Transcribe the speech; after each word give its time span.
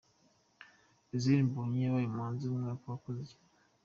Israel 1.15 1.43
Mbonyi 1.47 1.79
yabaye 1.83 2.05
umuhanzi 2.07 2.43
w'umwaka 2.45 2.83
wakoze 2.91 3.21
cyane. 3.29 3.49